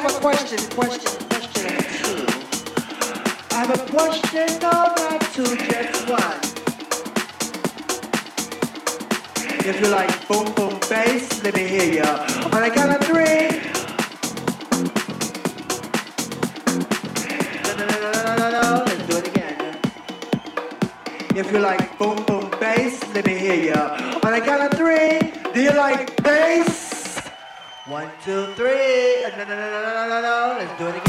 have 0.00 0.16
a 0.16 0.20
question, 0.20 0.58
question, 0.70 1.28
question 1.28 1.66
number 1.66 1.82
two. 2.00 2.24
I 3.50 3.66
have 3.66 3.70
a 3.70 3.90
question, 3.90 4.58
not 4.60 5.20
two, 5.34 5.44
just 5.44 6.08
one. 6.08 6.40
If 9.62 9.78
you 9.78 9.88
like 9.88 10.26
boom 10.26 10.50
boom 10.54 10.80
bass, 10.88 11.44
let 11.44 11.54
me 11.54 11.66
hear 11.68 11.92
ya. 11.92 12.26
On 12.44 12.62
the 12.62 12.70
count 12.70 12.92
of 12.96 13.06
three. 13.06 13.60
Let's 18.86 19.06
do 19.06 19.16
it 19.18 19.28
again. 19.28 19.78
If 21.36 21.52
you 21.52 21.58
like 21.58 21.98
boom 21.98 22.24
boom 22.24 22.50
bass, 22.58 23.04
let 23.14 23.26
me 23.26 23.36
hear 23.36 23.74
ya. 23.74 24.18
On 24.24 24.32
the 24.32 24.40
count 24.40 24.62
of 24.62 24.78
three. 24.78 25.30
Do 25.52 25.60
you 25.60 25.72
like 25.72 26.16
bass? 26.22 26.89
One, 27.90 28.08
two, 28.24 28.46
three. 28.54 29.26
No, 29.36 29.44
no, 29.44 29.56
no, 29.56 29.56
no, 29.56 29.82
no, 29.82 30.08
no, 30.08 30.20
no. 30.22 30.56
Let's 30.60 30.78
do 30.78 30.86
it 30.86 30.99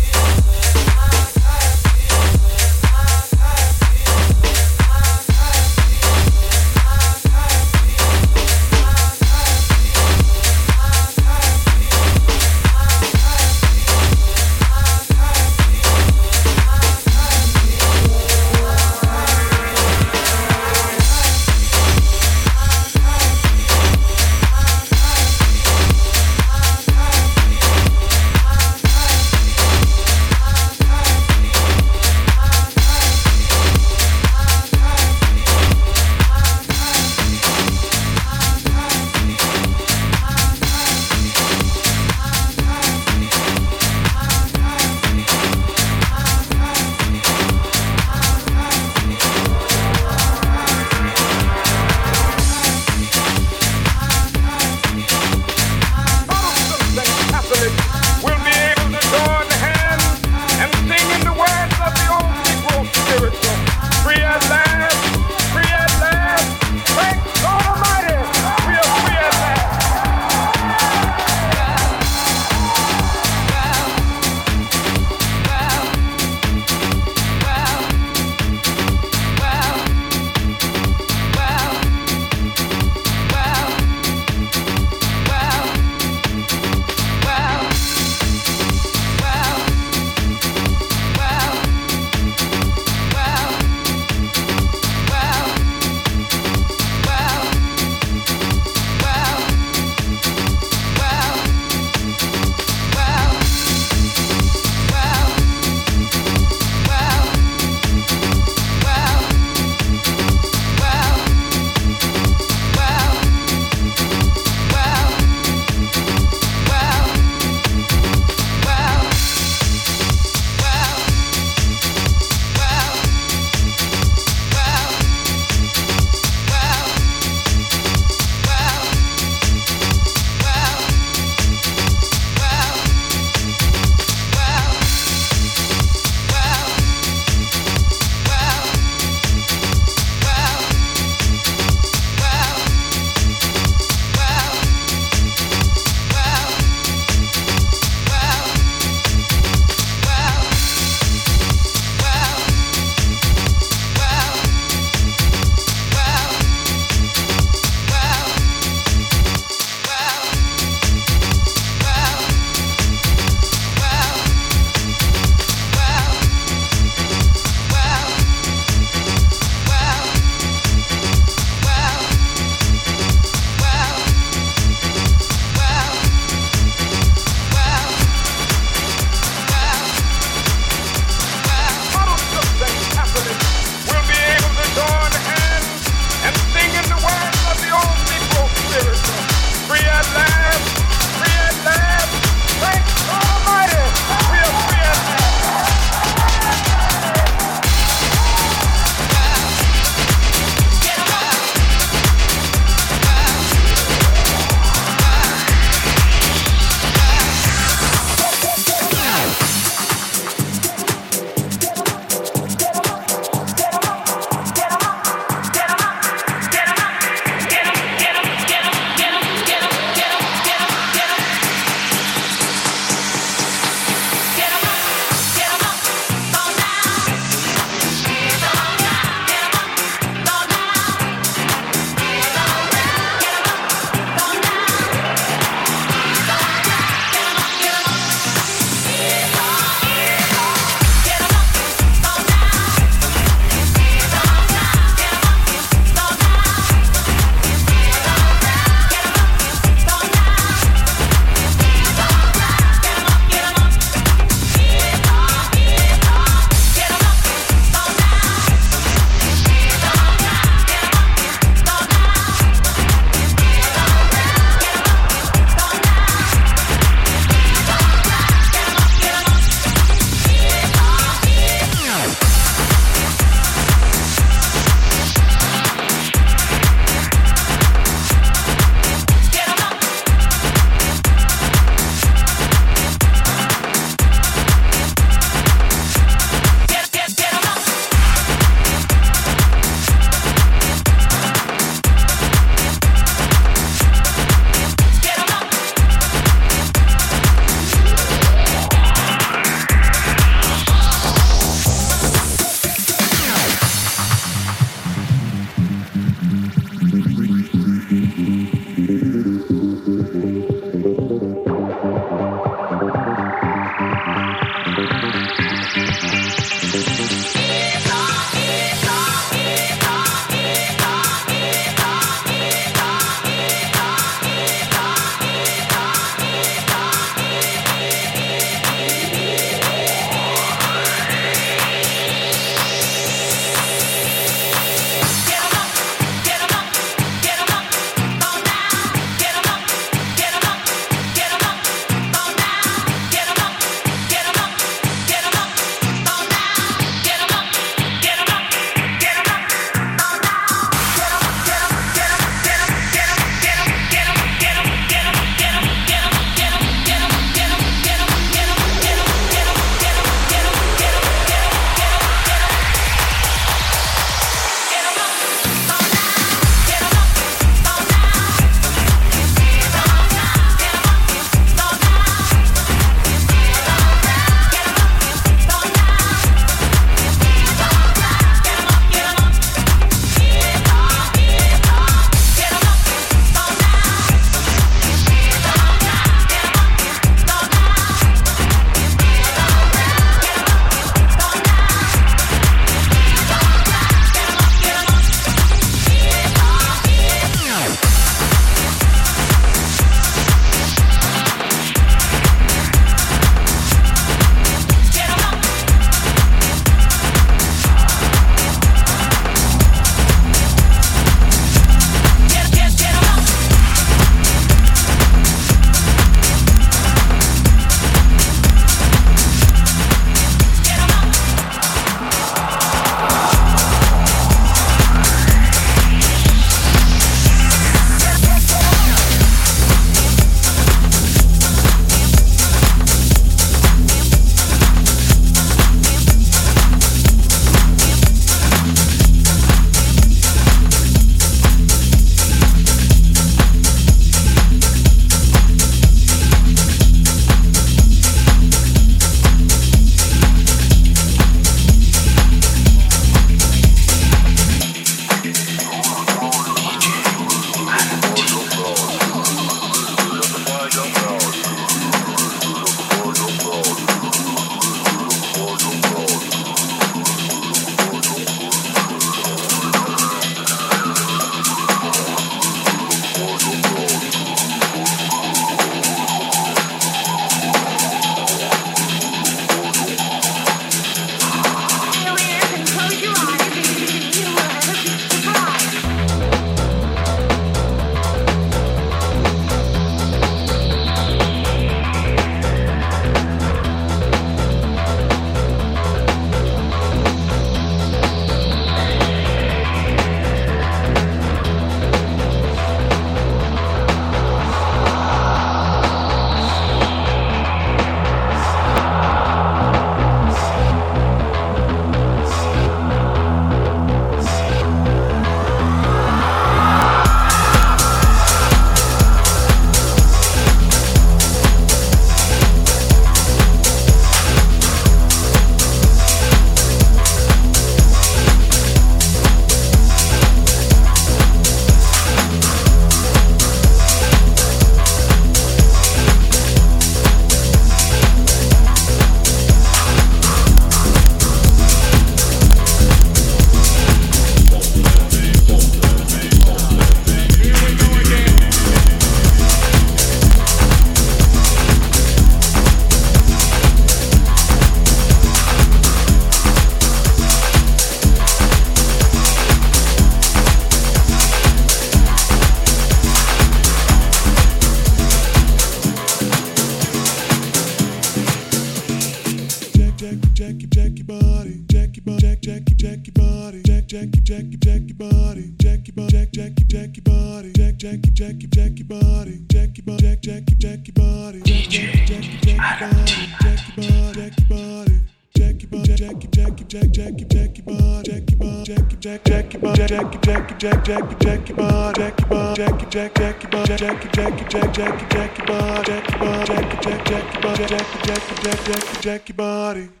Jackie, 577.81 578.11
Jackie, 578.13 578.47
Jackie 578.47 578.83
body, 578.83 579.39
Jackie 579.51 579.81
body, 579.81 580.03
Jack, 580.03 580.21
Jackie, 580.21 580.53
Jackie 580.59 580.91
body, 580.91 581.41
Jackie, 581.41 582.05
Jackie, 582.05 582.37
Jackie 582.37 582.55
body, 582.77 583.15
Jackie 583.41 583.73
body, 583.75 584.19
Jackie 584.21 584.43
body. 584.47 585.01
Jackie 585.33 585.65
Bob, 585.65 585.85
Jackie, 585.87 586.27
Jackie, 586.27 586.63
Jack, 586.67 586.91
Jackie, 586.91 587.25
Jackie 587.25 587.61
Bob, 587.63 588.03
Jackie 588.03 588.35
Bob, 588.35 588.67
Jackie, 588.67 588.97
Jack, 588.99 589.23
Jackie 589.23 589.57
Bob, 589.57 589.75
Jackie, 589.75 590.17
Jackie, 590.21 590.55
Jack, 590.59 590.85
Jackie, 590.85 591.15
Jackie 591.25 591.53
Bob, 591.53 591.95
Jackie 591.97 592.25
Bob, 592.25 592.55
Jackie, 592.55 592.85
Jack, 592.91 593.15
Jackie 593.15 593.47
Bob, 593.47 593.67
Jackie, 593.67 594.09
Jackie, 594.13 594.45
Jack, 594.47 594.73
Jackie, 594.75 595.15
Jackie 595.15 595.41
Bob, 595.47 595.85
Jackie 595.87 596.17
Bob, 596.19 596.45
Jackie, 596.45 596.77
Jack, 596.83 597.09
Jackie 597.09 597.41
Bob, 597.41 597.57
Jackie, 597.57 597.97
Jackie, 598.05 598.43
Jack, 598.43 598.67
Jackie, 598.67 599.01
Jackie 599.01 599.33
Body. 599.33 600.00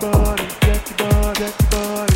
body, 0.00 0.48
jack 0.60 1.00
your 1.38 1.70
body. 1.70 2.15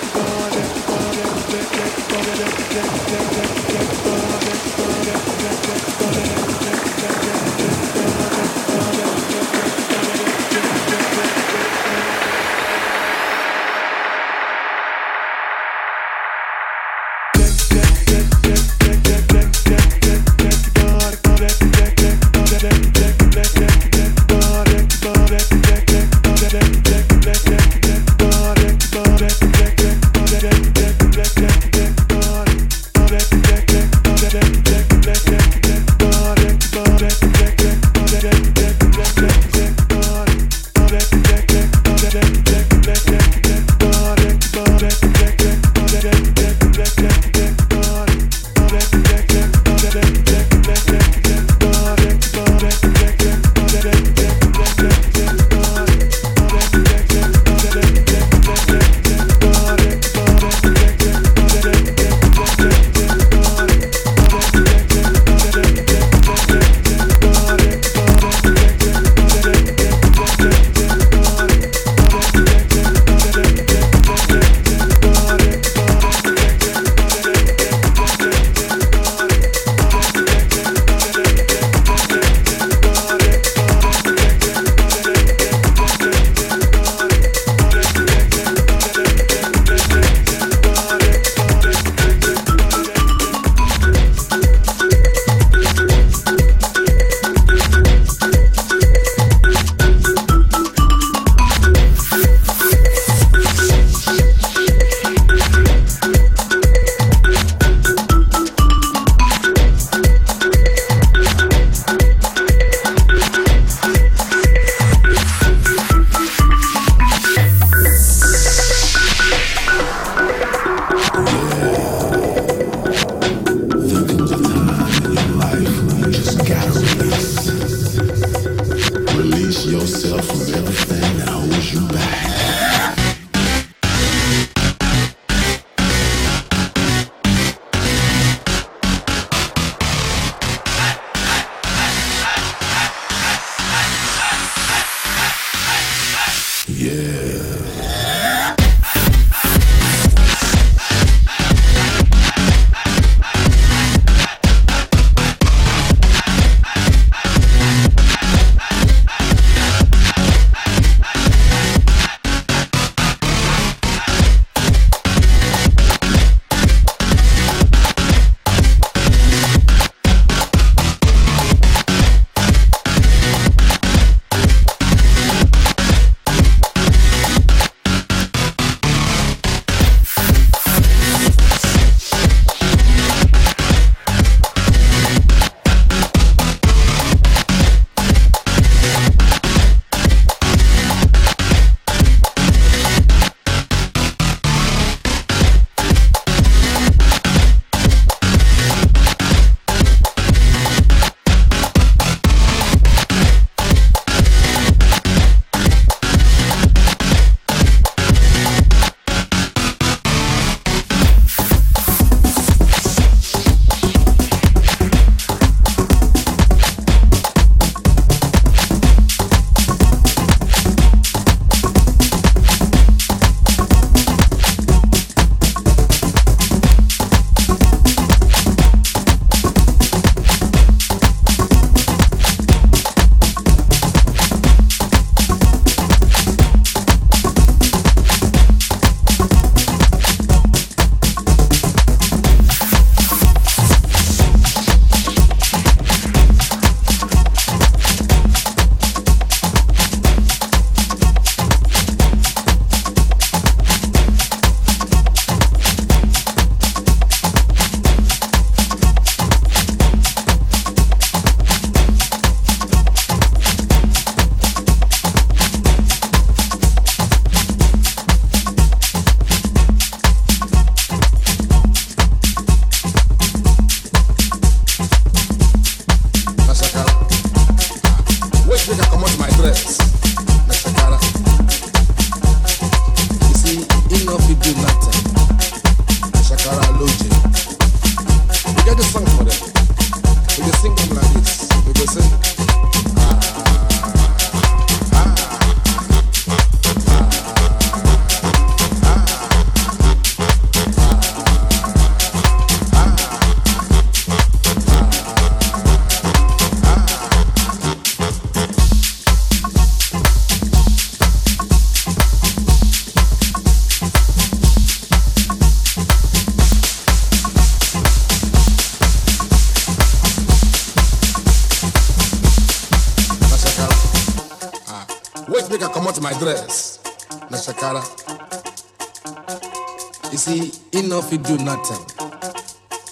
Nothing. 331.55 331.85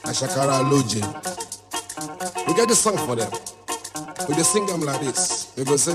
Ashakara 0.03 0.63
Loje. 0.69 1.01
We 2.47 2.53
get 2.55 2.67
the 2.67 2.75
song 2.75 2.97
for 2.97 3.15
them. 3.15 3.31
We 4.27 4.35
just 4.35 4.51
sing 4.51 4.65
them 4.65 4.81
like 4.81 4.99
this. 5.01 5.53
We 5.57 5.63
go 5.63 5.77
say, 5.77 5.93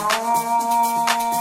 amor. 0.00 1.35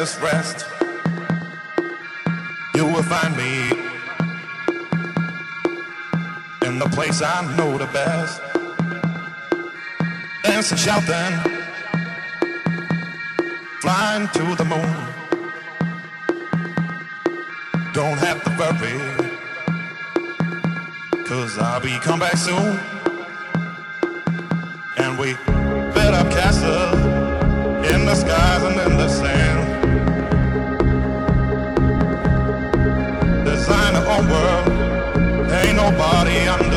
Its 0.00 0.18
rest, 0.20 0.66
you 2.74 2.86
will 2.86 3.02
find 3.02 3.36
me 3.36 3.70
in 6.66 6.78
the 6.78 6.88
place 6.90 7.20
I 7.20 7.54
know 7.56 7.76
the 7.76 7.86
best. 7.86 8.40
Dancing, 10.42 10.78
shouting, 10.78 11.34
flying 13.82 14.26
to 14.28 14.54
the 14.56 14.64
moon. 14.64 14.96
Don't 17.92 18.18
have 18.18 18.42
to 18.44 18.50
worry, 18.58 18.96
cause 21.26 21.58
I'll 21.58 21.80
be 21.80 21.98
come 22.00 22.20
back 22.20 22.38
soon 22.38 22.80
and 24.96 25.18
we 25.18 25.34
built 25.94 26.14
up 26.14 26.30
castles 26.30 26.94
in 27.92 28.04
the 28.06 28.14
skies 28.14 28.62
and 28.62 28.78
the 28.78 28.89
nobody 35.90 36.46
understand. 36.46 36.69